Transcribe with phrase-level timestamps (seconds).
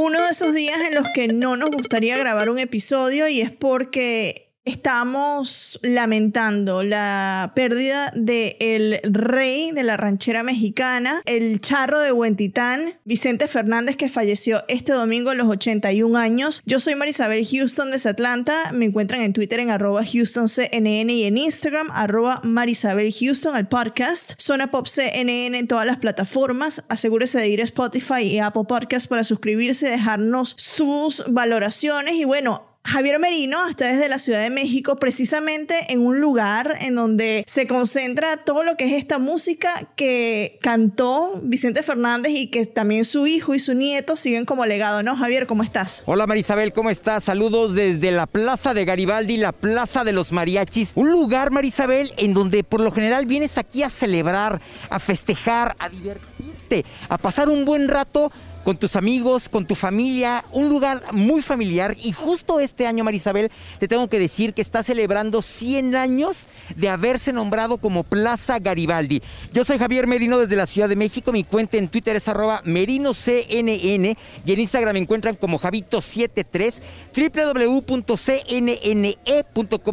[0.00, 3.50] Uno de esos días en los que no nos gustaría grabar un episodio y es
[3.50, 12.12] porque estamos lamentando la pérdida del el rey de la ranchera mexicana, el charro de
[12.12, 16.62] Huentitán, Vicente Fernández, que falleció este domingo a los 81 años.
[16.66, 18.70] Yo soy Marisabel Houston de Atlanta.
[18.72, 24.34] Me encuentran en Twitter en arroba HoustonCNN y en Instagram arroba Marisabel Houston, el podcast.
[24.38, 26.84] Zona Pop CNN en todas las plataformas.
[26.88, 32.67] Asegúrese de ir a Spotify y Apple Podcast para suscribirse, dejarnos sus valoraciones y bueno,
[32.88, 37.66] Javier Merino hasta desde la Ciudad de México, precisamente en un lugar en donde se
[37.66, 43.26] concentra todo lo que es esta música que cantó Vicente Fernández y que también su
[43.26, 45.16] hijo y su nieto siguen como legado, ¿no?
[45.16, 46.02] Javier, ¿cómo estás?
[46.06, 47.24] Hola Marisabel, ¿cómo estás?
[47.24, 50.92] Saludos desde la Plaza de Garibaldi, la Plaza de los Mariachis.
[50.94, 55.90] Un lugar, Marisabel, en donde por lo general vienes aquí a celebrar, a festejar, a
[55.90, 58.32] divertirte, a pasar un buen rato
[58.68, 61.96] con tus amigos, con tu familia, un lugar muy familiar.
[62.02, 66.40] Y justo este año, Marisabel, te tengo que decir que está celebrando 100 años
[66.76, 69.22] de haberse nombrado como Plaza Garibaldi.
[69.54, 71.32] Yo soy Javier Merino desde la Ciudad de México.
[71.32, 76.82] Mi cuenta en Twitter es arroba merinoCNN y en Instagram me encuentran como Javito73,
[77.16, 77.88] www.cnne.com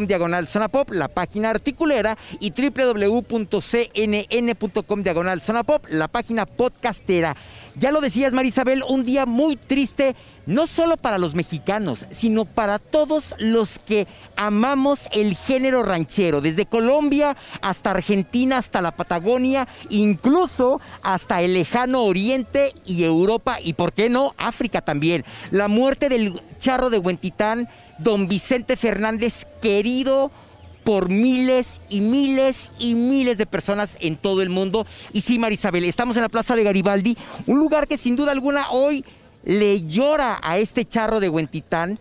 [0.05, 3.23] diagonal zona pop, la página articulera, y www.cnn.com
[5.01, 7.37] diagonal zona pop, la página podcastera.
[7.77, 8.33] Ya lo decías,
[8.87, 10.15] Un día muy triste,
[10.47, 16.65] no solo para los mexicanos, sino para todos los que amamos el género ranchero, desde
[16.65, 23.93] Colombia hasta Argentina, hasta la Patagonia, incluso hasta el lejano Oriente y Europa, y por
[23.93, 25.23] qué no, África también.
[25.51, 30.31] La muerte del charro de Huentitán, don Vicente Fernández, querido
[30.85, 34.85] por miles y miles y miles de personas en todo el mundo.
[35.11, 38.69] Y sí, Marisabel, estamos en la Plaza de Garibaldi, un lugar que sin duda alguna
[38.69, 39.03] hoy
[39.43, 41.99] le llora a este charro de Huentitán,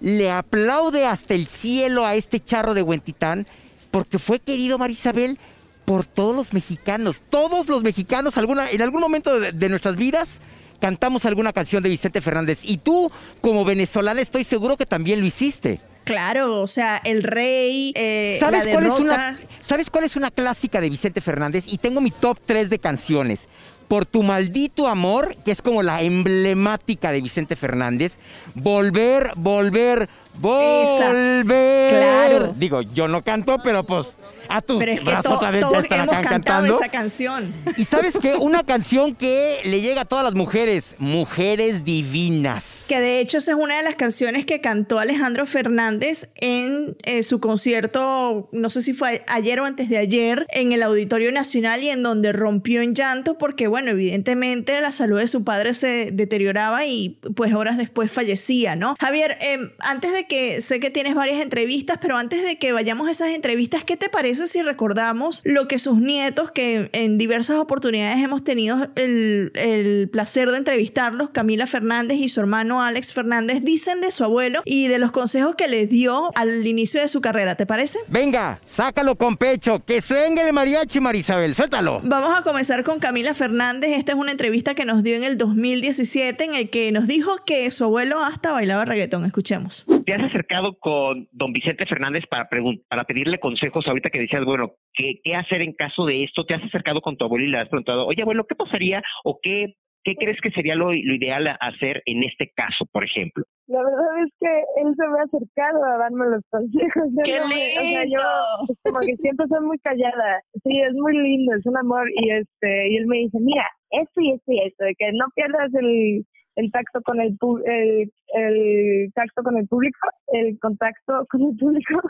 [0.00, 3.46] le aplaude hasta el cielo a este charro de Huentitán,
[3.92, 5.38] porque fue querido, Marisabel,
[5.84, 7.22] por todos los mexicanos.
[7.30, 10.40] Todos los mexicanos, en algún momento de, de nuestras vidas,
[10.80, 12.58] cantamos alguna canción de Vicente Fernández.
[12.64, 13.08] Y tú,
[13.40, 15.80] como venezolana, estoy seguro que también lo hiciste.
[16.06, 20.30] Claro, o sea, el rey, eh, ¿Sabes, la cuál es una, ¿Sabes cuál es una
[20.30, 21.64] clásica de Vicente Fernández?
[21.66, 23.48] Y tengo mi top 3 de canciones.
[23.88, 28.18] Por tu maldito amor, que es como la emblemática de Vicente Fernández.
[28.54, 30.08] Volver, volver,
[30.38, 31.90] volver.
[31.90, 32.54] claro.
[32.56, 34.16] Digo, yo no canto, pero pues
[34.48, 36.78] a tu Pero es que brazo otra vez ya hemos cantando.
[36.78, 37.52] esa canción.
[37.76, 38.36] Y sabes qué?
[38.36, 42.86] Una canción que le llega a todas las mujeres, mujeres divinas.
[42.88, 47.22] Que de hecho esa es una de las canciones que cantó Alejandro Fernández en eh,
[47.22, 51.82] su concierto, no sé si fue ayer o antes de ayer, en el Auditorio Nacional
[51.82, 56.10] y en donde rompió en llanto porque, bueno, evidentemente la salud de su padre se
[56.12, 58.96] deterioraba y pues horas después fallecía, ¿no?
[59.00, 63.08] Javier, eh, antes de que, sé que tienes varias entrevistas, pero antes de que vayamos
[63.08, 67.56] a esas entrevistas, ¿qué te parece si recordamos lo que sus nietos, que en diversas
[67.56, 73.62] oportunidades hemos tenido el, el placer de entrevistarlos, Camila Fernández y su hermano Alex Fernández,
[73.62, 77.20] dicen de su abuelo y de los consejos que les dio al inicio de su
[77.20, 77.54] carrera?
[77.54, 77.98] ¿Te parece?
[78.08, 82.00] Venga, sácalo con pecho, que se venga el mariachi, Marisabel, suéltalo.
[82.04, 83.92] Vamos a comenzar con Camila Fernández.
[83.96, 87.44] Esta es una entrevista que nos dio en el 2017 en el que nos dijo
[87.44, 89.24] que su abuelo hasta bailaba reggaetón.
[89.24, 89.84] Escuchemos.
[90.04, 92.48] ¿Te has acercado con don Vicente Fernández para,
[92.88, 96.44] para pedirle consejos ahorita que decías, bueno, ¿qué, ¿qué hacer en caso de esto?
[96.44, 99.38] ¿Te has acercado con tu abuelo y le has preguntado, oye, abuelo, ¿qué pasaría o
[99.42, 99.74] qué,
[100.04, 103.44] qué crees que sería lo, lo ideal hacer en este caso, por ejemplo?
[103.68, 104.46] La verdad es que
[104.82, 107.04] él se me ha acercado a darme los consejos.
[107.16, 108.16] Yo ¡Qué no me- O sea, lindo!
[108.16, 108.24] yo
[108.66, 110.40] pues, como que siempre soy muy callada.
[110.62, 112.08] Sí, es muy lindo, es un amor.
[112.14, 115.26] Y este y él me dice, mira, esto y esto y esto, de que no
[115.34, 116.24] pierdas el,
[116.56, 119.98] el tacto con el, pu- el, el tacto con el público,
[120.28, 122.00] el contacto con el público.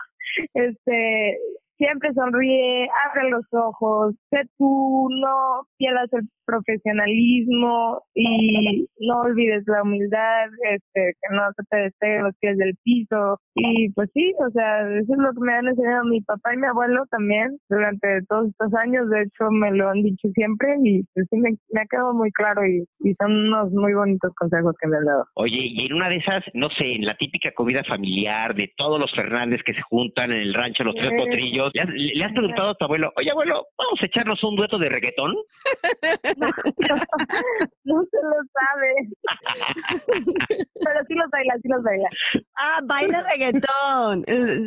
[0.55, 1.37] Este
[1.77, 9.83] siempre sonríe, abre los ojos, sé tú, no pierdas el profesionalismo y no olvides la
[9.83, 13.39] humildad, este, que no se te despeguen los pies del piso.
[13.55, 16.59] Y pues sí, o sea, eso es lo que me han enseñado mi papá y
[16.59, 19.09] mi abuelo también durante todos estos años.
[19.11, 21.51] De hecho, me lo han dicho siempre y pues sí, me,
[21.81, 22.85] ha quedado muy claro y,
[23.19, 25.25] son unos muy bonitos consejos que me han dado.
[25.35, 29.01] Oye, y en una de esas, no sé, en la típica comida familiar de todos
[29.01, 32.75] los Fernández que se juntan en el rancho, los tres potrillos, ¿le has, preguntado a
[32.75, 35.33] tu abuelo, oye abuelo, vamos a echarnos un dueto de reggaetón?
[36.37, 38.86] no, se lo sabe.
[40.87, 42.09] Pero sí los baila, sí los baila.
[42.57, 44.25] Ah, baila reggaetón.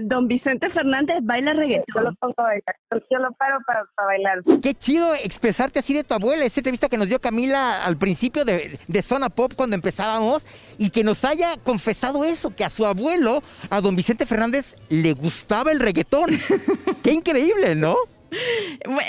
[0.08, 1.86] Don Vicente Fernández baila reggaetón.
[1.96, 2.76] Yo lo pongo a bailar.
[3.10, 4.40] Yo lo paro para, bailar.
[4.62, 6.46] Qué chido expresarte así de tu abuela.
[6.46, 10.46] Esa entrevista que nos dio Camila al principio de, de Zona Pop cuando empezábamos
[10.78, 15.14] y que nos haya confesado eso, que a su abuelo, a don Vicente Fernández, le
[15.14, 16.30] gustaba el reggaetón.
[17.04, 17.96] Qué increíble, ¿no?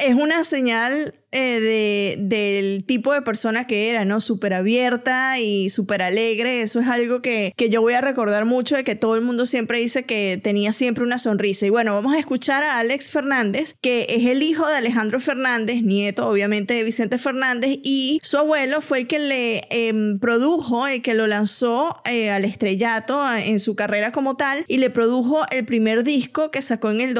[0.06, 4.20] Es una señal eh, de, del tipo de persona que era, ¿no?
[4.20, 6.62] Súper abierta y súper alegre.
[6.62, 9.46] Eso es algo que, que, yo voy a recordar mucho, de que todo el mundo
[9.46, 11.66] siempre dice que tenía siempre una sonrisa.
[11.66, 15.84] Y bueno, vamos a escuchar a Alex Fernández, que es el hijo de Alejandro Fernández,
[15.84, 21.00] nieto obviamente de Vicente Fernández, y su abuelo fue el que le em, produjo, el
[21.00, 25.64] que lo lanzó eh, al estrellato en su carrera como tal, y le produjo el
[25.64, 27.14] primer disco que sacó en el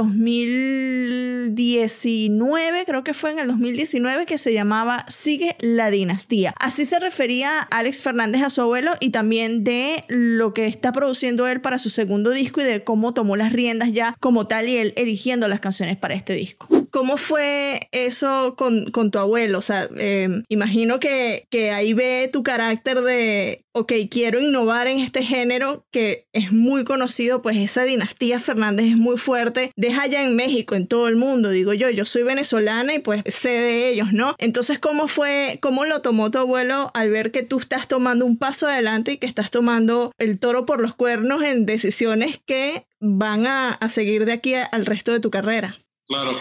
[1.90, 6.54] 2019, creo que fue en el 2019 que se llamaba Sigue la dinastía.
[6.58, 11.48] Así se refería Alex Fernández a su abuelo y también de lo que está produciendo
[11.48, 14.78] él para su segundo disco y de cómo tomó las riendas ya como tal y
[14.78, 16.68] él eligiendo las canciones para este disco.
[16.90, 19.58] ¿Cómo fue eso con, con tu abuelo?
[19.58, 24.98] O sea, em, imagino que, que ahí ve tu carácter de, ok, quiero innovar en
[24.98, 30.22] este género que es muy conocido, pues esa dinastía Fernández es muy fuerte, deja ya
[30.24, 33.88] en México, en todo el mundo, digo yo, yo soy venezolana y pues sé de
[33.88, 34.34] ellos, ¿no?
[34.38, 38.36] Entonces, ¿cómo fue, cómo lo tomó tu abuelo al ver que tú estás tomando un
[38.36, 43.46] paso adelante y que estás tomando el toro por los cuernos en decisiones que van
[43.46, 45.76] a, a seguir de aquí al resto de tu carrera?
[46.06, 46.32] Claro.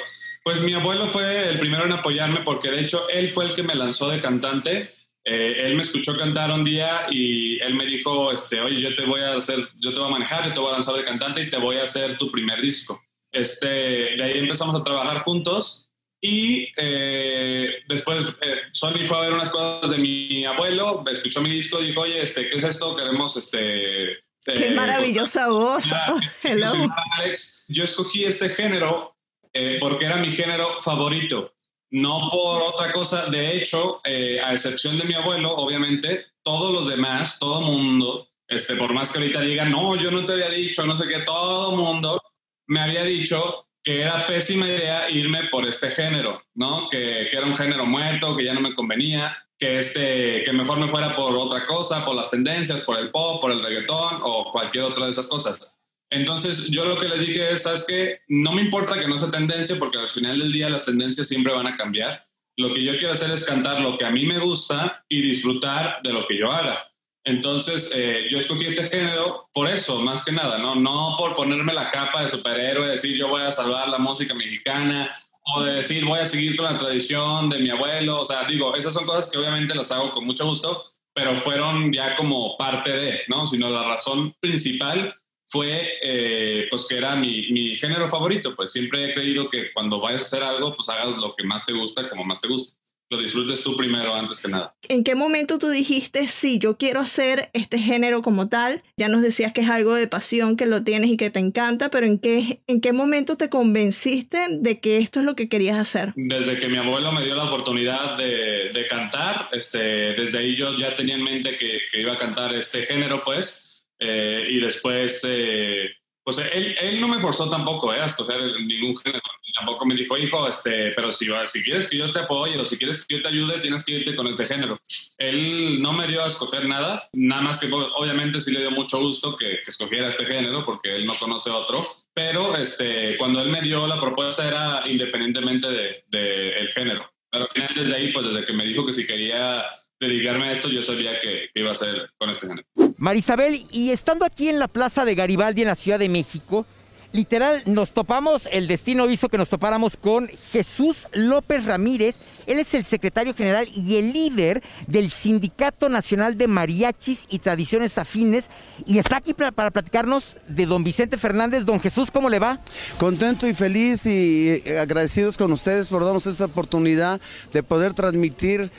[0.44, 3.64] Pues mi abuelo fue el primero en apoyarme porque de hecho él fue el que
[3.64, 4.94] me lanzó de cantante.
[5.26, 9.06] Eh, él me escuchó cantar un día y él me dijo, este, oye, yo te
[9.06, 11.44] voy a hacer, yo te voy a manejar, yo te voy a lanzar de cantante
[11.44, 13.02] y te voy a hacer tu primer disco.
[13.32, 15.92] Este, de ahí empezamos a trabajar juntos
[16.22, 21.52] y eh, después eh, Sony fue a ver unas cosas de mi abuelo, escuchó mi
[21.52, 22.96] disco, dijo, oye, este, ¿qué es esto?
[22.96, 24.24] Queremos este...
[24.44, 25.86] Qué maravillosa voz.
[26.44, 29.16] Alex, yo escogí este género
[29.54, 31.54] eh, porque era mi género favorito,
[31.92, 33.26] no por otra cosa.
[33.28, 38.76] De hecho, eh, a excepción de mi abuelo, obviamente, todos los demás, todo mundo, este,
[38.76, 41.76] por más que ahorita digan, no, yo no te había dicho, no sé qué, todo
[41.76, 42.22] mundo
[42.68, 46.90] me había dicho que era pésima idea irme por este género, ¿no?
[46.90, 50.80] Que, que, era un género muerto, que ya no me convenía, que, este, que mejor
[50.80, 54.52] me fuera por otra cosa, por las tendencias, por el pop, por el reggaetón o
[54.52, 55.79] cualquier otra de esas cosas.
[56.12, 58.22] Entonces, yo lo que les dije es, ¿sabes qué?
[58.28, 61.54] No me importa que no sea tendencia, porque al final del día las tendencias siempre
[61.54, 62.26] van a cambiar.
[62.58, 66.02] Lo que yo quiero hacer es cantar lo que a mí me gusta y disfrutar
[66.04, 66.90] de lo que yo haga.
[67.24, 70.76] Entonces, eh, yo escogí este género por eso, más que nada, ¿no?
[70.76, 75.12] No por ponerme la capa de superhéroe, decir yo voy a salvar la música mexicana
[75.44, 78.22] o de decir voy a seguir con la tradición de mi abuelo.
[78.22, 81.94] O sea, digo, esas son cosas que obviamente las hago con mucho gusto, pero fueron
[81.94, 83.46] ya como parte de, ¿no?
[83.46, 85.14] Sino la razón principal
[85.50, 90.00] fue eh, pues que era mi, mi, género favorito, pues siempre he creído que cuando
[90.00, 92.80] vayas a hacer algo, pues hagas lo que más te gusta, como más te gusta.
[93.12, 94.76] Lo disfrutes tú primero antes que nada.
[94.88, 98.84] ¿En qué momento tú dijiste, sí, yo quiero hacer este género como tal?
[98.98, 101.90] Ya nos decías que es algo de pasión, que lo tienes y que te encanta,
[101.90, 105.80] pero ¿en qué, en qué momento te convenciste de que esto es lo que querías
[105.80, 106.14] hacer?
[106.16, 110.78] Desde que mi abuelo me dio la oportunidad de, de cantar, este, desde ahí yo
[110.78, 113.69] ya tenía en mente que, que iba a cantar este género, pues
[114.00, 115.90] eh, y después, eh,
[116.24, 119.24] pues él, él, no me forzó tampoco eh, a escoger ningún género.
[119.56, 122.78] Tampoco me dijo, hijo, este, pero si, si quieres que yo te apoye o si
[122.78, 124.80] quieres que yo te ayude, tienes que irte con este género.
[125.18, 128.72] Él no me dio a escoger nada, nada más que pues, obviamente sí le dio
[128.72, 131.86] mucho gusto que, que escogiera este género porque él no conoce otro.
[132.14, 137.10] Pero este, cuando él me dio la propuesta era independientemente del de, el género.
[137.32, 139.66] Pero desde ahí, pues desde que me dijo que si quería
[140.00, 142.68] dedicarme a esto, yo sabía que, iba a ser con este género.
[142.98, 146.66] Marisabel, y estando aquí en la Plaza de Garibaldi en la Ciudad de México,
[147.12, 152.18] literal, nos topamos, el destino hizo que nos topáramos con Jesús López Ramírez.
[152.46, 157.98] Él es el secretario general y el líder del Sindicato Nacional de Mariachis y Tradiciones
[157.98, 158.50] Afines.
[158.86, 161.66] Y está aquí para, para platicarnos de don Vicente Fernández.
[161.66, 162.60] Don Jesús, ¿cómo le va?
[162.98, 167.20] Contento y feliz y eh, agradecidos con ustedes por darnos esta oportunidad
[167.54, 168.72] de poder transmitir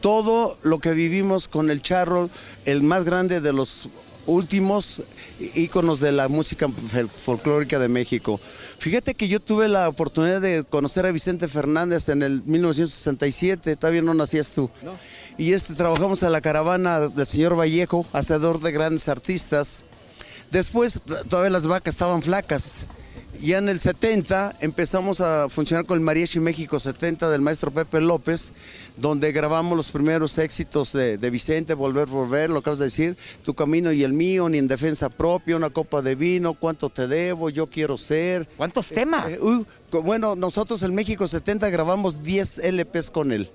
[0.00, 2.30] todo lo que vivimos con el charro,
[2.64, 3.88] el más grande de los
[4.26, 5.02] últimos
[5.54, 8.38] íconos de la música folclórica de México.
[8.78, 14.02] Fíjate que yo tuve la oportunidad de conocer a Vicente Fernández en el 1967, todavía
[14.02, 14.70] no nacías tú.
[15.38, 19.84] Y este trabajamos en la caravana del señor Vallejo, hacedor de grandes artistas.
[20.50, 22.86] Después todavía las vacas estaban flacas.
[23.40, 28.00] Ya en el 70 empezamos a funcionar con el Mariachi México 70 del maestro Pepe
[28.00, 28.52] López,
[28.96, 33.54] donde grabamos los primeros éxitos de, de Vicente, Volver, Volver, lo acabas de decir, Tu
[33.54, 37.48] Camino y el Mío, Ni en Defensa Propia, Una Copa de Vino, Cuánto Te Debo,
[37.48, 38.48] Yo Quiero Ser.
[38.56, 39.30] ¿Cuántos temas?
[39.30, 39.38] Eh,
[39.90, 43.48] co- bueno, nosotros en México 70 grabamos 10 LPs con él.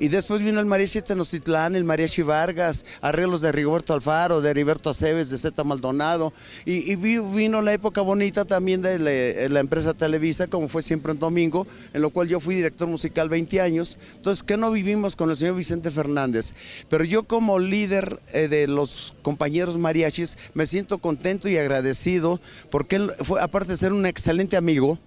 [0.00, 4.88] Y después vino el mariachi Tenochtitlán, el mariachi Vargas, arreglos de Rigoberto Alfaro, de Heriberto
[4.88, 6.32] Aceves, de Zeta Maldonado.
[6.64, 10.80] Y, y vi- vino la época bonita también de la, la empresa Televisa, como fue
[10.82, 13.98] siempre en domingo, en lo cual yo fui director musical 20 años.
[14.16, 16.54] Entonces, ¿qué no vivimos con el señor Vicente Fernández?
[16.88, 22.40] Pero yo como líder eh, de los compañeros mariachis, me siento contento y agradecido
[22.70, 24.98] porque él fue, aparte de ser un excelente amigo,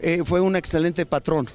[0.00, 1.48] eh, fue un excelente patrón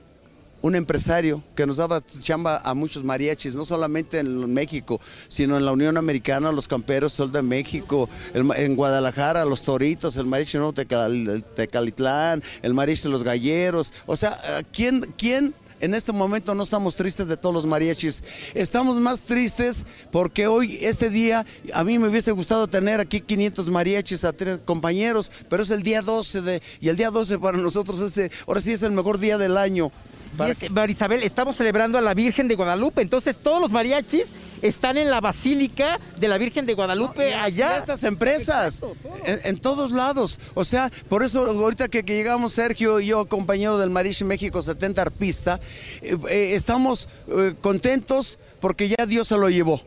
[0.61, 5.65] un empresario que nos daba chamba a muchos mariachis, no solamente en México, sino en
[5.65, 10.73] la Unión Americana, los camperos, Sol de México, en Guadalajara, los toritos, el mariachi Nuevo
[10.73, 13.93] Tecal- el Tecalitlán, el mariachi de los galleros.
[14.05, 18.23] O sea, ¿a ¿quién, quién en este momento no estamos tristes de todos los mariachis.
[18.55, 23.69] Estamos más tristes porque hoy, este día, a mí me hubiese gustado tener aquí 500
[23.69, 27.57] mariachis a tres compañeros, pero es el día 12 de, y el día 12 para
[27.57, 29.91] nosotros ese, ahora sí es el mejor día del año.
[30.37, 33.01] Y Para es- Marisabel, estamos celebrando a la Virgen de Guadalupe.
[33.01, 34.25] Entonces, todos los mariachis
[34.61, 37.71] están en la Basílica de la Virgen de Guadalupe las allá.
[37.73, 38.83] fiestas, empresas,
[39.25, 40.39] en, en todos lados.
[40.53, 44.61] O sea, por eso ahorita que, que llegamos Sergio y yo, compañero del Mariachi México
[44.61, 45.59] 70 arpista,
[46.01, 49.81] eh, eh, estamos eh, contentos porque ya Dios se lo llevó.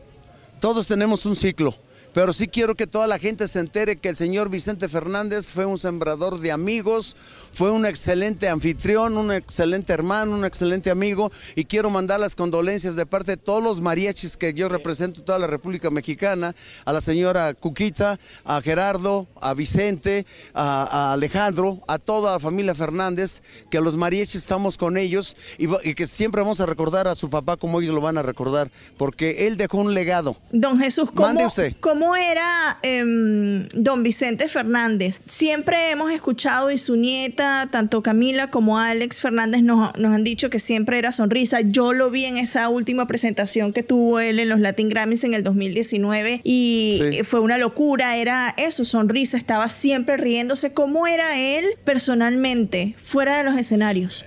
[0.59, 1.73] Todos tenemos un ciclo.
[2.13, 5.65] Pero sí quiero que toda la gente se entere que el señor Vicente Fernández fue
[5.65, 7.15] un sembrador de amigos,
[7.53, 12.95] fue un excelente anfitrión, un excelente hermano, un excelente amigo y quiero mandar las condolencias
[12.95, 16.53] de parte de todos los mariachis que yo represento toda la República Mexicana,
[16.83, 22.75] a la señora Cuquita, a Gerardo, a Vicente, a, a Alejandro, a toda la familia
[22.75, 27.29] Fernández, que los mariachis estamos con ellos y, que siempre vamos a recordar a su
[27.29, 30.35] papá como ellos lo van a recordar, porque él dejó un legado.
[30.51, 31.75] Don Jesús, ¿cómo, Mande usted.
[31.79, 35.21] cómo era em, don Vicente Fernández?
[35.25, 40.49] Siempre hemos escuchado y su nieta, tanto Camila como Alex Fernández, nos, nos han dicho
[40.49, 41.61] que siempre era sonrisa.
[41.61, 45.33] Yo lo vi en esa última presentación que tuvo él en los Latin Grammys en
[45.33, 47.23] el 2019 y Sí.
[47.23, 48.17] fue una locura.
[48.17, 50.73] Era eso, sonrisa, estaba siempre riéndose.
[50.73, 54.25] ¿Cómo era él personalmente, fuera de los escenarios?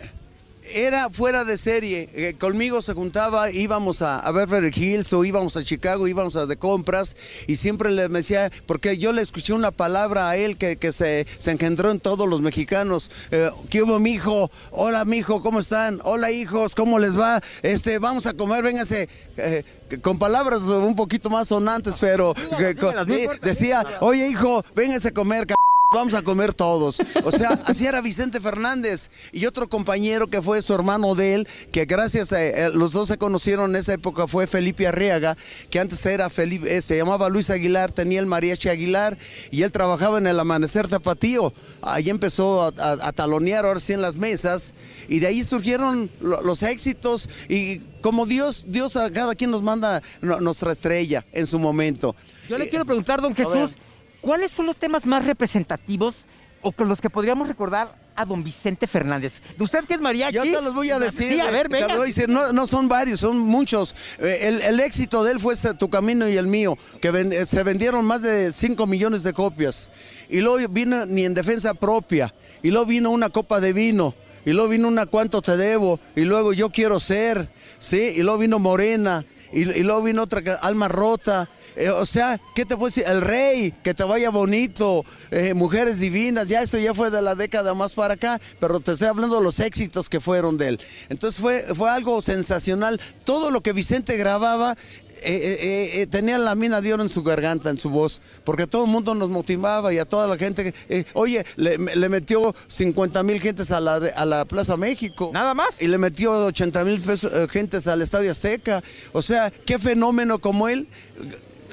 [0.72, 2.08] Era fuera de serie.
[2.14, 6.46] Eh, conmigo se juntaba, íbamos a, a Beverly Hills o íbamos a Chicago, íbamos a
[6.46, 7.16] de compras
[7.46, 11.26] y siempre le decía, porque yo le escuché una palabra a él que, que se,
[11.38, 13.10] se engendró en todos los mexicanos.
[13.30, 14.50] Eh, ¿Qué hubo, mijo?
[14.70, 16.00] Hola, mijo, ¿cómo están?
[16.02, 17.42] Hola, hijos, ¿cómo les va?
[17.62, 19.08] Este, vamos a comer, véngase.
[19.36, 19.64] Eh,
[20.00, 23.46] con palabras un poquito más sonantes, pero dígalas, no eh, importa.
[23.46, 25.46] decía, oye, hijo, véngase a comer,
[25.94, 26.98] Vamos a comer todos.
[27.24, 29.10] O sea, así era Vicente Fernández.
[29.32, 33.08] Y otro compañero que fue su hermano de él, que gracias a eh, los dos
[33.08, 35.36] se conocieron en esa época, fue Felipe Arriaga,
[35.70, 39.16] que antes era Felipe, eh, se llamaba Luis Aguilar, tenía el mariachi Aguilar,
[39.50, 41.52] y él trabajaba en el Amanecer Tapatío.
[41.82, 44.74] Ahí empezó a, a- a talonear ahora sí en las mesas,
[45.08, 49.62] y de ahí surgieron lo- los éxitos, y como Dios, Dios a cada quien nos
[49.62, 52.14] manda nuestra estrella en su momento.
[52.48, 53.34] Yo le Eh, quiero preguntar, don.
[53.34, 53.76] Jesús,
[54.24, 56.14] ¿cuáles son los temas más representativos
[56.62, 59.42] o con los que podríamos recordar a don Vicente Fernández?
[59.58, 60.34] ¿De usted que es mariachi?
[60.36, 61.32] Yo te los voy a decir.
[61.34, 61.88] Sí, a ver, te venga.
[61.88, 62.28] los voy a decir.
[62.28, 63.94] No, no son varios, son muchos.
[64.18, 67.44] Eh, el, el éxito de él fue Tu Camino y el Mío, que ven- eh,
[67.46, 69.90] se vendieron más de 5 millones de copias.
[70.28, 72.32] Y luego vino Ni en Defensa Propia.
[72.62, 74.14] Y luego vino Una Copa de Vino.
[74.46, 76.00] Y luego vino Una Cuánto Te Debo.
[76.16, 77.48] Y luego Yo Quiero Ser.
[77.78, 78.12] ¿sí?
[78.16, 79.24] Y luego vino Morena.
[79.54, 81.48] Y, y luego vino otra, que- Alma Rota.
[81.76, 83.04] Eh, o sea, ¿qué te puedo decir?
[83.06, 87.34] El Rey, que te vaya bonito, eh, Mujeres Divinas, ya esto ya fue de la
[87.34, 90.80] década más para acá, pero te estoy hablando de los éxitos que fueron de él.
[91.08, 93.00] Entonces fue, fue algo sensacional.
[93.24, 94.76] Todo lo que Vicente grababa
[95.24, 98.84] eh, eh, tenía la mina de oro en su garganta, en su voz, porque todo
[98.84, 100.74] el mundo nos motivaba y a toda la gente.
[101.14, 105.30] oye, le, metió 50 mil gentes a la, a la Plaza México.
[105.32, 105.80] ¿Nada más?
[105.80, 107.02] Y le metió 80 mil
[107.50, 108.82] gentes al Estadio Azteca.
[109.12, 110.88] O sea, qué fenómeno como él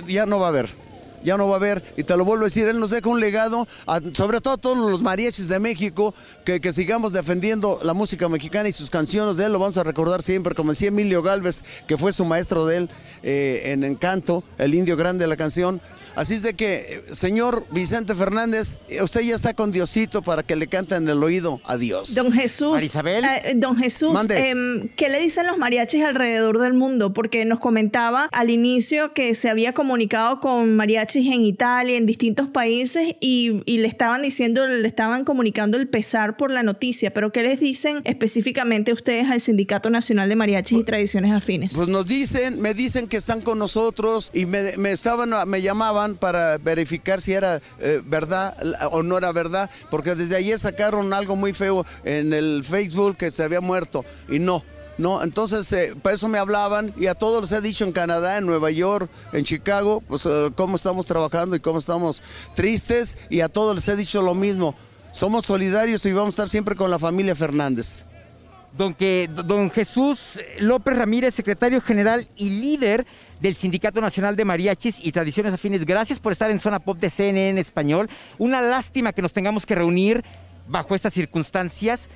[0.08, 0.91] ya no va a haber
[1.24, 1.84] ya no va a haber.
[1.98, 3.68] Y te lo vuelvo a decir, él nos deja un legado,
[4.14, 6.14] sobre todo a todos los mariachis de México,
[6.46, 9.84] que, que, sigamos defendiendo la música mexicana y sus canciones de él, lo vamos a
[9.84, 12.90] recordar siempre, como decía Emilio Galvez, que fue su maestro de él
[13.24, 15.82] eh, en Encanto, el indio grande de la canción.
[16.16, 20.68] Así es de que, señor Vicente Fernández, usted ya está con Diosito para que le
[20.68, 22.16] canten en el oído a Dios.
[22.16, 23.24] Don Jesús, Isabel.
[23.24, 27.14] Eh, don Jesús, eh, ¿qué le dicen los mariachis alrededor del mundo?
[27.14, 32.48] Porque nos comentaba al inicio que se había comunicado con mariachis en Italia, en distintos
[32.50, 37.14] países, y, y le estaban diciendo, le estaban comunicando el pesar por la noticia.
[37.14, 41.74] Pero ¿qué les dicen específicamente ustedes al Sindicato Nacional de Mariachis y Tradiciones Afines?
[41.74, 46.01] Pues nos dicen, me dicen que están con nosotros y me, me estaban, me llamaban
[46.20, 48.56] para verificar si era eh, verdad
[48.92, 53.32] o no era verdad, porque desde ayer sacaron algo muy feo en el Facebook que
[53.32, 54.64] se había muerto y no.
[54.98, 58.38] No, entonces eh, para eso me hablaban y a todos les he dicho en Canadá,
[58.38, 62.22] en Nueva York, en Chicago, pues eh, cómo estamos trabajando y cómo estamos
[62.56, 64.76] tristes y a todos les he dicho lo mismo.
[65.12, 68.06] Somos solidarios y vamos a estar siempre con la familia Fernández.
[68.78, 73.06] Don, que, don Jesús López Ramírez, secretario general y líder
[73.42, 75.84] del Sindicato Nacional de Mariachis y Tradiciones Afines.
[75.84, 78.10] Gracias por estar en Zona Pop de CNN español.
[78.38, 80.24] Una lástima que nos tengamos que reunir
[80.68, 82.10] bajo estas circunstancias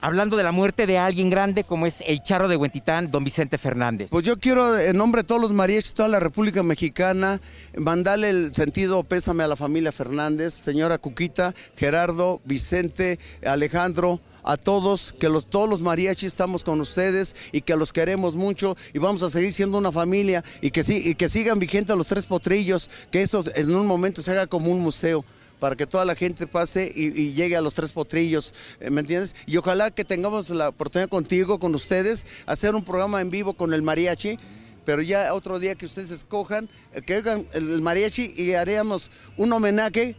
[0.00, 3.56] hablando de la muerte de alguien grande como es el charro de Huentitán, don Vicente
[3.56, 4.08] Fernández.
[4.10, 7.40] Pues yo quiero, en nombre de todos los mariachis, toda la República Mexicana,
[7.76, 15.14] mandarle el sentido pésame a la familia Fernández, señora Cuquita, Gerardo, Vicente, Alejandro, a todos,
[15.18, 19.22] que los, todos los mariachis estamos con ustedes y que los queremos mucho y vamos
[19.22, 23.22] a seguir siendo una familia y que, y que sigan vigentes los tres potrillos, que
[23.22, 25.24] eso en un momento se haga como un museo
[25.58, 29.34] para que toda la gente pase y, llegue a los tres potrillos, eh, ¿me entiendes?
[29.46, 33.72] Y ojalá que tengamos la oportunidad contigo, con ustedes, hacer un programa en vivo con
[33.72, 34.38] el mariachi,
[34.84, 39.52] pero ya otro día que ustedes escojan, eh, que hagan el mariachi y haríamos un
[39.52, 40.16] homenaje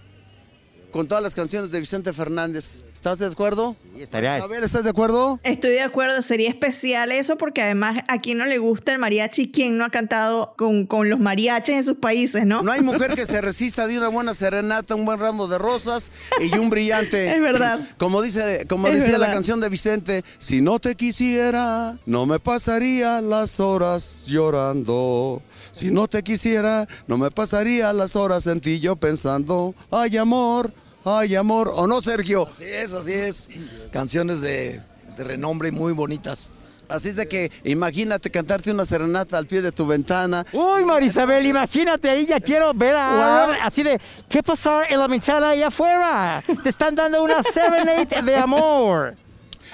[0.92, 2.82] con todas las canciones de Vicente Fernández.
[3.06, 3.76] ¿Estás de acuerdo?
[3.94, 4.38] Sí, estaría.
[4.38, 5.40] A ver, ¿estás de acuerdo?
[5.44, 9.52] Estoy de acuerdo, sería especial eso porque además a quien no le gusta el mariachi,
[9.52, 12.64] ¿quién no ha cantado con, con los mariachis en sus países, no?
[12.64, 16.10] No hay mujer que se resista de una buena serenata, un buen ramo de rosas
[16.42, 17.32] y un brillante.
[17.36, 17.80] es verdad.
[18.00, 23.22] Como dice, como decía la canción de Vicente, si no te quisiera, no me pasaría
[23.22, 25.44] las horas llorando.
[25.74, 30.72] Si no te quisiera, no me pasaría las horas en ti yo pensando, ay amor,
[31.08, 32.48] Ay, amor, ¿o no, Sergio?
[32.48, 33.50] Así es, así es.
[33.92, 34.82] Canciones de,
[35.20, 36.52] renombre y muy bonitas.
[36.90, 40.44] Así es de que imagínate cantarte una serenata al pie de tu ventana.
[40.52, 43.66] Uy, Marisabel, imagínate ahí, ya quiero ver a...
[43.66, 46.44] Así de, ¿qué pasó en la ventana ahí afuera?
[46.64, 49.16] Te están dando una serenade de amor.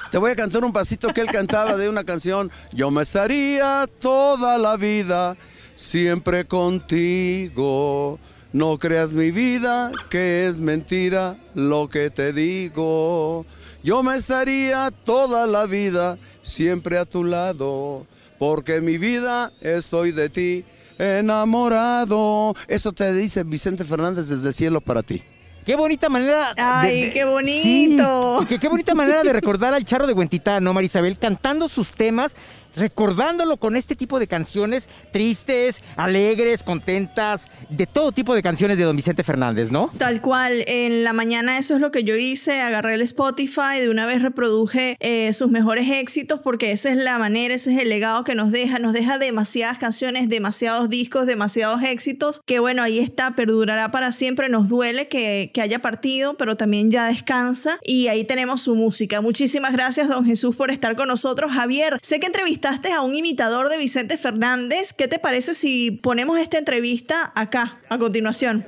[0.09, 2.51] Te voy a cantar un pasito que él cantaba de una canción.
[2.73, 5.37] Yo me estaría toda la vida
[5.75, 8.19] siempre contigo.
[8.53, 13.45] No creas mi vida, que es mentira lo que te digo.
[13.81, 18.05] Yo me estaría toda la vida siempre a tu lado,
[18.39, 20.65] porque mi vida estoy de ti
[20.97, 22.53] enamorado.
[22.67, 25.23] Eso te dice Vicente Fernández desde el cielo para ti.
[25.65, 26.53] Qué bonita manera.
[26.57, 28.45] ¡Ay, qué bonito!
[28.49, 31.17] qué, bonita manera de recordar al charro de Huentitán, ¿no, Marisabel?
[31.17, 32.33] Cantando sus temas
[32.75, 38.83] recordándolo con este tipo de canciones tristes, alegres, contentas, de todo tipo de canciones de
[38.83, 39.91] don Vicente Fernández, ¿no?
[39.97, 43.89] Tal cual, en la mañana eso es lo que yo hice, agarré el Spotify, de
[43.89, 47.89] una vez reproduje eh, sus mejores éxitos porque esa es la manera, ese es el
[47.89, 52.99] legado que nos deja, nos deja demasiadas canciones, demasiados discos, demasiados éxitos, que bueno, ahí
[52.99, 58.07] está, perdurará para siempre, nos duele que, que haya partido, pero también ya descansa y
[58.07, 59.21] ahí tenemos su música.
[59.21, 61.51] Muchísimas gracias, don Jesús, por estar con nosotros.
[61.51, 64.93] Javier, sé que entrevistaste a un imitador de Vicente Fernández.
[64.93, 68.65] ¿Qué te parece si ponemos esta entrevista acá, a continuación?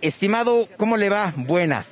[0.00, 1.34] Estimado, ¿cómo le va?
[1.36, 1.88] Buenas.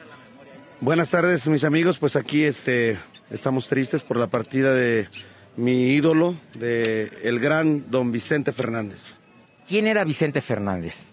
[0.80, 1.98] Buenas tardes, mis amigos.
[1.98, 2.96] Pues aquí este,
[3.30, 5.08] estamos tristes por la partida de
[5.56, 9.18] mi ídolo, de el gran don Vicente Fernández.
[9.68, 11.10] ¿Quién era Vicente Fernández?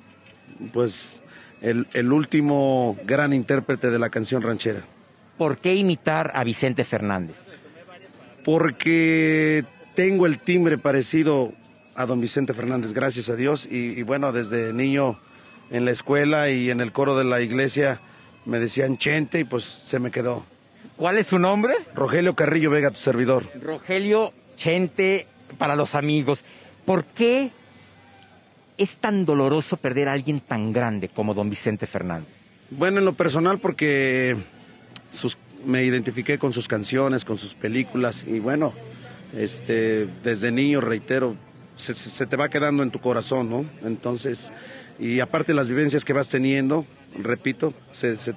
[0.72, 1.24] Pues
[1.62, 4.82] el, el último gran intérprete de la canción ranchera.
[5.38, 7.36] ¿Por qué imitar a Vicente Fernández?
[8.44, 11.54] Porque tengo el timbre parecido
[11.95, 13.67] a don Vicente Fernández, gracias a Dios.
[13.69, 15.19] Y, bueno, desde niño
[15.69, 18.01] en la escuela y en el coro de la iglesia
[18.45, 20.45] me decían Chente y pues se me quedó.
[20.97, 21.75] ¿Cuál es su nombre?
[21.95, 23.45] Rogelio Carrillo Vega, tu servidor.
[23.62, 25.27] Rogelio Chente
[25.58, 26.43] para los amigos.
[26.86, 27.51] ¿Por qué
[28.77, 32.27] es tan doloroso perder a alguien tan grande como don Vicente Fernández?
[32.71, 34.36] Bueno, en lo personal porque
[35.10, 38.73] sus, me identifiqué con sus canciones, con sus películas y bueno,
[39.36, 41.36] este, desde niño, reitero,
[41.76, 43.65] se, se te va quedando en tu corazón, ¿no?
[43.84, 44.54] Entonces,
[45.00, 46.86] y aparte las vivencias que vas teniendo,
[47.17, 48.34] repito, se, se,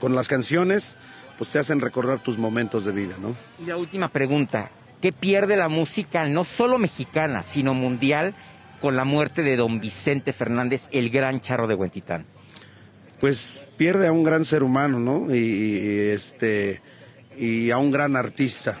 [0.00, 0.96] con las canciones,
[1.36, 3.36] pues te hacen recordar tus momentos de vida, ¿no?
[3.62, 4.70] Y la última pregunta,
[5.00, 8.34] ¿qué pierde la música, no solo mexicana, sino mundial,
[8.80, 12.24] con la muerte de don Vicente Fernández, el gran charro de Huentitán?
[13.20, 15.34] Pues pierde a un gran ser humano, ¿no?
[15.34, 16.80] Y, y este,
[17.36, 18.80] y a un gran artista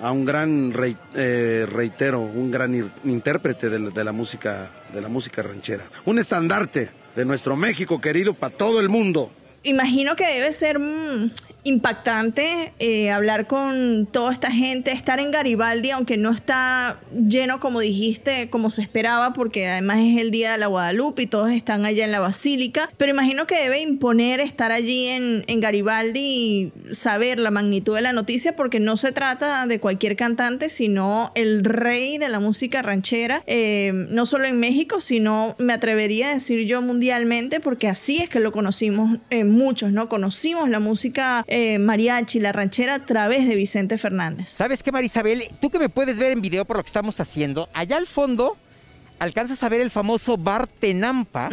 [0.00, 0.72] a un gran
[1.14, 7.24] eh, reitero, un gran intérprete de la, música de la música ranchera, un estandarte de
[7.24, 9.30] nuestro México querido para todo el mundo.
[9.62, 11.30] Imagino que debe ser mm,
[11.64, 17.80] impactante eh, hablar con toda esta gente, estar en Garibaldi, aunque no está lleno como
[17.80, 21.84] dijiste, como se esperaba, porque además es el día de la Guadalupe y todos están
[21.84, 27.38] allá en la Basílica, pero imagino que debe imponer estar allí en, Garibaldi y saber
[27.38, 32.16] la magnitud de la noticia, porque no se trata de cualquier cantante, sino el rey
[32.16, 36.80] de la música ranchera, eh, no solo en México, sino me atrevería a decir yo
[36.80, 40.08] mundialmente, porque así es que lo conocimos eh, muchos, ¿no?
[40.08, 44.50] Conocimos la música eh, mariachi, la ranchera a través de Vicente Fernández.
[44.50, 45.48] ¿Sabes qué, Marisabel?
[45.60, 48.56] Tú que me puedes ver en video por lo que estamos haciendo, allá al fondo
[49.20, 51.50] alcanzas a ver el famoso Bar Tenampa.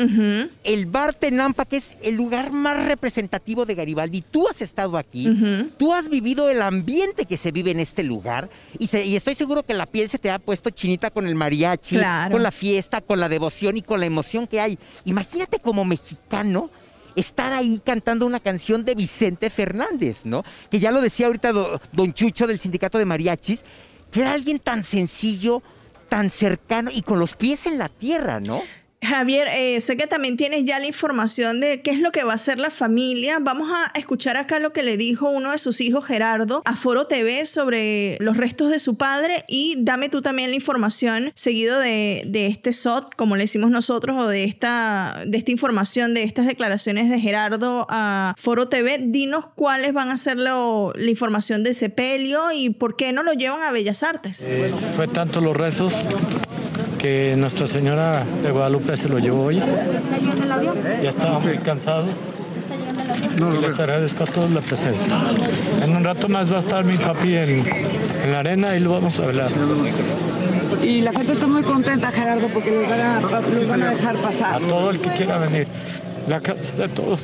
[0.64, 4.22] El Bar Tenampa, que es el lugar más representativo de Garibaldi.
[4.22, 5.30] Tú has estado aquí,
[5.78, 9.64] tú has vivido el ambiente que se vive en este lugar y, y, estoy seguro
[9.64, 11.98] que la piel se te ha puesto chinita con el mariachi,
[12.32, 14.80] con la fiesta, con la devoción y con la emoción que hay.
[15.04, 16.70] Imagínate como mexicano
[17.18, 20.44] estar ahí cantando una canción de Vicente Fernández, ¿no?
[20.70, 21.52] Que ya lo decía ahorita
[21.92, 23.66] don Chucho del Sindicato de Mariachis,
[24.12, 25.64] que era alguien tan sencillo,
[26.10, 28.62] tan cercano y con los pies en la tierra, ¿no?
[29.02, 32.32] Javier, eh, sé que también tienes ya la información de qué es lo que va
[32.32, 33.38] a hacer la familia.
[33.40, 37.06] Vamos a escuchar acá lo que le dijo uno de sus hijos, Gerardo, a Foro
[37.06, 42.48] TV sobre los restos de su padre y dame tú también la información seguido de,
[42.48, 47.10] este SOT, como le decimos nosotros, o de esta, de esta información, de estas declaraciones
[47.10, 49.00] de Gerardo a Foro TV.
[49.08, 53.62] Dinos cuáles van a ser la información de sepelio y por qué no lo llevan
[53.62, 54.44] a Bellas Artes.
[54.48, 55.94] Eh, fue tanto los rezos
[56.98, 59.62] que Nuestra Señora de Guadalupe se lo llevó hoy.
[61.02, 62.06] Ya estaba muy cansado.
[63.40, 65.08] No, les agradezco a todos la presencia.
[65.84, 67.64] En un rato más va a estar mi papi en,
[68.24, 69.50] en la arena y lo vamos a hablar.
[70.84, 74.56] Y la gente está muy contenta, Gerardo, porque los van a, van a dejar pasar.
[74.56, 75.68] A todo el que quiera venir.
[76.28, 77.22] La casa es de todos.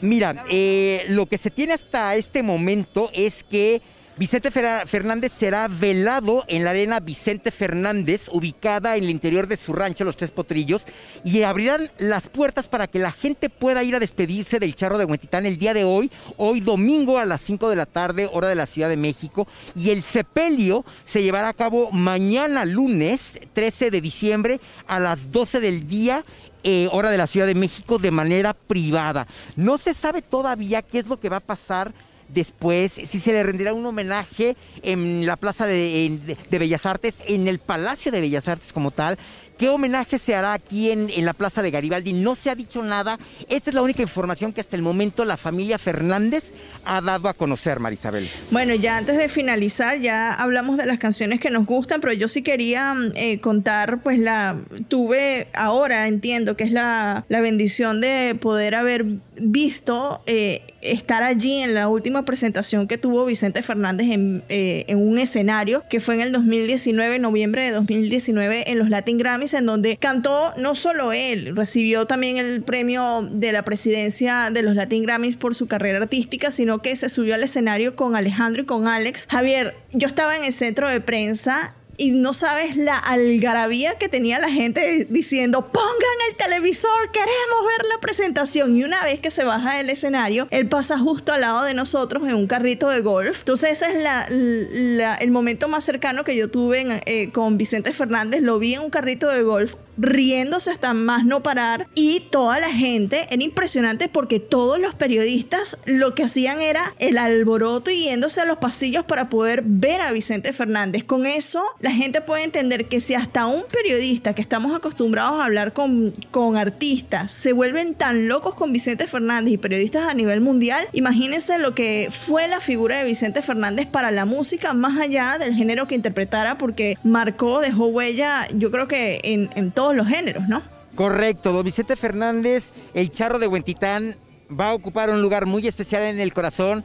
[0.00, 3.82] Mira, eh, lo que se tiene hasta este momento es que
[4.18, 9.74] Vicente Fernández será velado en la arena Vicente Fernández, ubicada en el interior de su
[9.74, 10.86] rancho Los Tres Potrillos,
[11.22, 15.04] y abrirán las puertas para que la gente pueda ir a despedirse del charro de
[15.04, 18.54] Huentitán el día de hoy, hoy domingo a las 5 de la tarde, hora de
[18.54, 24.00] la Ciudad de México, y el sepelio se llevará a cabo mañana lunes 13 de
[24.00, 26.22] diciembre a las 12 del día
[26.64, 29.26] eh, hora de la Ciudad de México de manera privada.
[29.56, 31.92] No se sabe todavía qué es lo que va a pasar
[32.28, 37.58] después, si se le rendirá un homenaje en la Plaza de, Bellas Artes, en el
[37.58, 39.18] Palacio de Bellas Artes como tal.
[39.58, 42.12] ¿Qué homenaje se hará aquí en, en, la Plaza de Garibaldi?
[42.12, 43.18] No se ha dicho nada.
[43.48, 46.52] Esta es la única información que hasta el momento la familia Fernández
[46.84, 48.28] ha dado a conocer, Marisabel.
[48.50, 52.28] Bueno, ya antes de finalizar, ya hablamos de las canciones que nos gustan, pero yo
[52.28, 54.58] sí quería eh, contar, pues la
[54.88, 59.06] tuve ahora, entiendo que es la, la bendición de poder haber
[59.38, 60.62] visto eh,
[60.92, 66.00] estar allí en la última presentación que tuvo Vicente Fernández en, eh, un escenario que
[66.00, 70.74] fue en el 2019, noviembre de 2019 en los Latin Grammys, en donde cantó no
[70.74, 75.68] solo él, recibió también el premio de la presidencia de los Latin Grammys por su
[75.68, 79.26] carrera artística, sino que se subió al escenario con Alejandro y con Alex.
[79.30, 84.38] Javier, yo estaba en el centro de prensa y no sabes la algarabía que tenía
[84.38, 88.76] la gente diciendo, pongan el televisor, queremos ver la presentación.
[88.76, 92.22] Y una vez que se baja del escenario, él pasa justo al lado de nosotros
[92.28, 93.38] en un carrito de golf.
[93.40, 98.42] Entonces ese es la, el momento más cercano que yo tuve eh, con Vicente Fernández.
[98.42, 102.70] Lo vi en un carrito de golf riéndose hasta más no parar y toda la
[102.70, 108.40] gente era impresionante porque todos los periodistas lo que hacían era el alboroto y yéndose
[108.40, 111.04] a los pasillos para poder ver a Vicente Fernández.
[111.04, 115.44] Con eso la gente puede entender que si hasta un periodista que estamos acostumbrados a
[115.44, 120.40] hablar con, con artistas se vuelven tan locos con Vicente Fernández y periodistas a nivel
[120.40, 125.38] mundial, imagínense lo que fue la figura de Vicente Fernández para la música más allá
[125.38, 130.08] del género que interpretara porque marcó, dejó huella, yo creo que en, en todo los
[130.08, 130.62] géneros, ¿no?
[130.94, 134.16] Correcto, don Vicente Fernández, el charro de Huentitán,
[134.48, 136.84] va a ocupar un lugar muy especial en el corazón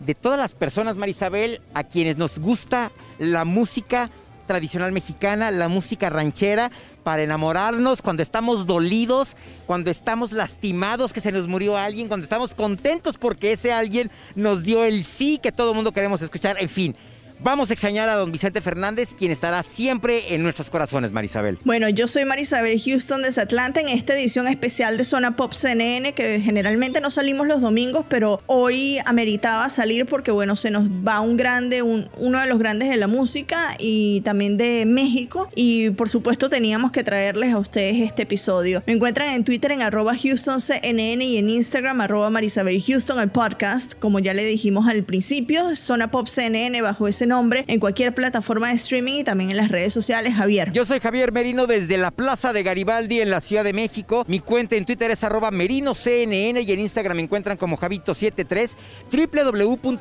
[0.00, 4.10] de todas las personas, Marisabel, a quienes nos gusta la música
[4.46, 6.70] tradicional mexicana, la música ranchera,
[7.04, 12.54] para enamorarnos cuando estamos dolidos, cuando estamos lastimados que se nos murió alguien, cuando estamos
[12.54, 16.68] contentos porque ese alguien nos dio el sí que todo el mundo queremos escuchar, en
[16.68, 16.96] fin.
[17.44, 21.58] Vamos a extrañar a don Vicente Fernández, quien estará siempre en nuestros corazones, Marisabel.
[21.64, 26.14] Bueno, yo soy Marisabel Houston desde Atlanta en esta edición especial de Zona Pop CNN,
[26.14, 31.20] que generalmente no salimos los domingos, pero hoy ameritaba salir porque, bueno, se nos va
[31.20, 35.48] un grande, uno de los grandes de la música y también de México.
[35.56, 38.84] Y por supuesto teníamos que traerles a ustedes este episodio.
[38.86, 43.94] Me encuentran en Twitter en arroba HoustonCNN y en Instagram arroba Marisabel Houston, el podcast,
[43.98, 48.74] como ya le dijimos al principio, Zona Pop CNN bajo ese en cualquier plataforma de
[48.74, 50.70] streaming y también en las redes sociales, Javier.
[50.72, 54.24] Yo soy Javier Merino desde la Plaza de Garibaldi en la Ciudad de México.
[54.28, 58.70] Mi cuenta en Twitter es arroba merinoCNN y en Instagram me encuentran como Javito73,
[59.10, 59.92] www.cnne.com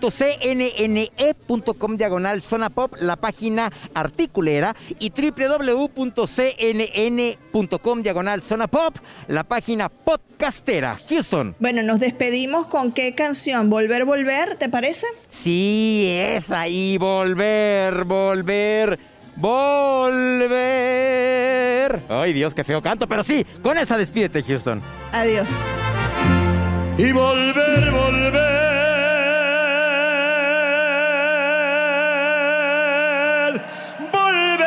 [1.97, 6.01] diagonal zona pop, la página articulera y www.cnn.com
[8.01, 8.97] diagonal zona pop,
[9.29, 10.97] la página podcastera.
[11.07, 11.55] Houston.
[11.59, 15.07] Bueno, nos despedimos con qué canción, Volver, Volver, ¿te parece?
[15.29, 18.99] Sí, es ahí, volver, volver, volver.
[22.09, 24.81] Ay, Dios, qué feo canto, pero sí, con esa despídete, Houston.
[25.11, 25.47] Adiós.
[26.97, 28.41] Y volver, volver.
[34.11, 34.61] Volver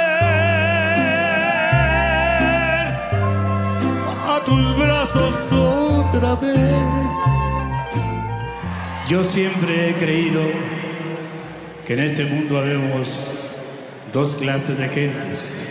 [4.29, 6.61] a tus brazos otra vez.
[9.09, 10.43] Yo siempre he creído
[11.87, 13.09] que en este mundo habemos
[14.13, 15.69] dos clases de gentes,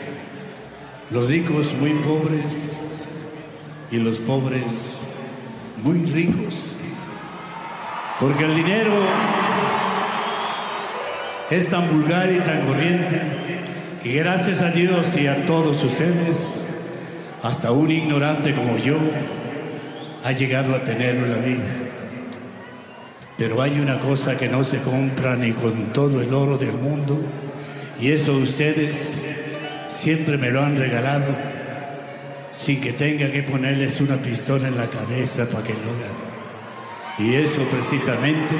[1.09, 3.07] los ricos muy pobres
[3.89, 5.29] y los pobres
[5.83, 6.75] muy ricos,
[8.19, 8.93] porque el dinero
[11.49, 13.21] es tan vulgar y tan corriente
[14.03, 16.65] que gracias a Dios y a todos ustedes,
[17.41, 18.97] hasta un ignorante como yo
[20.23, 21.82] ha llegado a tener la vida.
[23.43, 27.19] Pero hay una cosa que no se compra ni con todo el oro del mundo,
[27.99, 29.21] y eso ustedes
[29.89, 31.25] siempre me lo han regalado
[32.51, 36.15] sin que tenga que ponerles una pistola en la cabeza para que lo hagan.
[37.19, 38.55] Y eso precisamente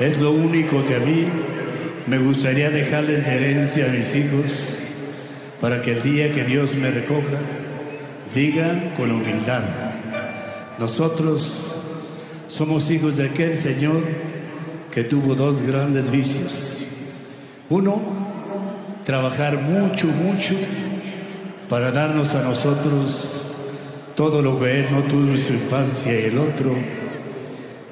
[0.00, 1.24] es lo único que a mí
[2.08, 4.88] me gustaría dejarles de herencia a mis hijos
[5.60, 7.38] para que el día que Dios me recoja
[8.34, 9.62] digan con humildad,
[10.76, 11.65] nosotros
[12.48, 14.02] somos hijos de aquel Señor
[14.90, 16.86] que tuvo dos grandes vicios.
[17.68, 18.00] Uno,
[19.04, 20.54] trabajar mucho, mucho
[21.68, 23.42] para darnos a nosotros
[24.14, 26.74] todo lo que Él no tuvo en su infancia y el otro,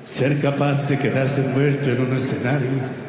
[0.02, 3.04] ser capaz de quedarse muerto en un escenario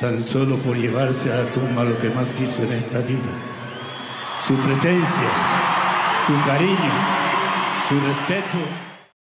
[0.00, 3.32] tan solo por llevarse a la tumba lo que más quiso en esta vida.
[4.46, 5.30] Su presencia,
[6.26, 6.92] su cariño,
[7.88, 8.93] su respeto